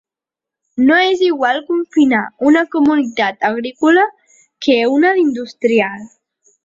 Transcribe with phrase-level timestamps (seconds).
[0.85, 4.07] No és igual confinar una comunitat agrícola
[4.69, 6.09] que una d’industrial.